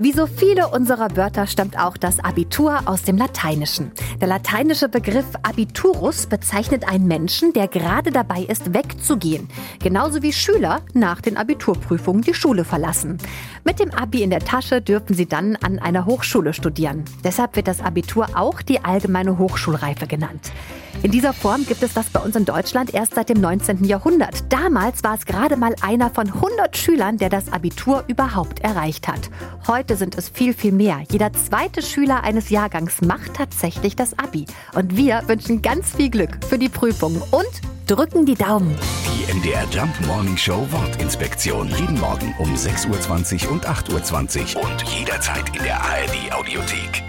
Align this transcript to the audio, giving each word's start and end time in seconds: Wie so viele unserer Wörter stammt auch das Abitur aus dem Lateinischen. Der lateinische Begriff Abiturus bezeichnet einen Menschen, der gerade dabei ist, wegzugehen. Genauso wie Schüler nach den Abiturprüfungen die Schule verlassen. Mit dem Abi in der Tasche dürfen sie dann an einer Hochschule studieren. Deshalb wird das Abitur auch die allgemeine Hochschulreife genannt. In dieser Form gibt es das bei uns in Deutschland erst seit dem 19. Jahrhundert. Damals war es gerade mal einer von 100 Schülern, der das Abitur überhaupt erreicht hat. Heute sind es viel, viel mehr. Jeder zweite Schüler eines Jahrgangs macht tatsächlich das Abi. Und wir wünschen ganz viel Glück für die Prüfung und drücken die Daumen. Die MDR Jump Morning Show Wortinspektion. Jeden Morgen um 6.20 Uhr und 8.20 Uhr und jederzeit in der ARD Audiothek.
Wie 0.00 0.12
so 0.12 0.28
viele 0.28 0.68
unserer 0.68 1.16
Wörter 1.16 1.48
stammt 1.48 1.76
auch 1.76 1.96
das 1.96 2.20
Abitur 2.20 2.82
aus 2.84 3.02
dem 3.02 3.16
Lateinischen. 3.16 3.90
Der 4.20 4.28
lateinische 4.28 4.88
Begriff 4.88 5.26
Abiturus 5.42 6.26
bezeichnet 6.26 6.86
einen 6.88 7.08
Menschen, 7.08 7.52
der 7.52 7.66
gerade 7.66 8.12
dabei 8.12 8.42
ist, 8.42 8.72
wegzugehen. 8.74 9.48
Genauso 9.82 10.22
wie 10.22 10.32
Schüler 10.32 10.82
nach 10.94 11.20
den 11.20 11.36
Abiturprüfungen 11.36 12.22
die 12.22 12.34
Schule 12.34 12.64
verlassen. 12.64 13.18
Mit 13.64 13.80
dem 13.80 13.90
Abi 13.90 14.22
in 14.22 14.30
der 14.30 14.38
Tasche 14.38 14.80
dürfen 14.80 15.14
sie 15.14 15.26
dann 15.26 15.56
an 15.56 15.80
einer 15.80 16.06
Hochschule 16.06 16.54
studieren. 16.54 17.04
Deshalb 17.24 17.56
wird 17.56 17.66
das 17.66 17.80
Abitur 17.80 18.28
auch 18.34 18.62
die 18.62 18.84
allgemeine 18.84 19.36
Hochschulreife 19.36 20.06
genannt. 20.06 20.52
In 21.02 21.12
dieser 21.12 21.32
Form 21.32 21.64
gibt 21.64 21.84
es 21.84 21.94
das 21.94 22.10
bei 22.10 22.18
uns 22.18 22.34
in 22.34 22.44
Deutschland 22.44 22.92
erst 22.92 23.14
seit 23.14 23.28
dem 23.28 23.40
19. 23.40 23.84
Jahrhundert. 23.84 24.52
Damals 24.52 25.04
war 25.04 25.14
es 25.14 25.26
gerade 25.26 25.56
mal 25.56 25.74
einer 25.80 26.10
von 26.10 26.26
100 26.26 26.76
Schülern, 26.76 27.18
der 27.18 27.28
das 27.28 27.52
Abitur 27.52 28.02
überhaupt 28.08 28.60
erreicht 28.60 29.06
hat. 29.06 29.30
Heute 29.88 29.96
sind 29.96 30.18
es 30.18 30.28
viel, 30.28 30.52
viel 30.52 30.72
mehr. 30.72 31.02
Jeder 31.10 31.32
zweite 31.32 31.80
Schüler 31.80 32.22
eines 32.22 32.50
Jahrgangs 32.50 33.00
macht 33.00 33.32
tatsächlich 33.32 33.96
das 33.96 34.18
Abi. 34.18 34.44
Und 34.74 34.98
wir 34.98 35.22
wünschen 35.28 35.62
ganz 35.62 35.96
viel 35.96 36.10
Glück 36.10 36.44
für 36.46 36.58
die 36.58 36.68
Prüfung 36.68 37.16
und 37.30 37.48
drücken 37.86 38.26
die 38.26 38.34
Daumen. 38.34 38.76
Die 39.06 39.32
MDR 39.32 39.64
Jump 39.70 39.98
Morning 40.06 40.36
Show 40.36 40.66
Wortinspektion. 40.70 41.70
Jeden 41.70 41.98
Morgen 42.00 42.34
um 42.38 42.54
6.20 42.54 43.46
Uhr 43.46 43.52
und 43.52 43.66
8.20 43.66 44.56
Uhr 44.56 44.62
und 44.62 44.82
jederzeit 44.82 45.56
in 45.56 45.62
der 45.62 45.80
ARD 45.80 46.32
Audiothek. 46.32 47.07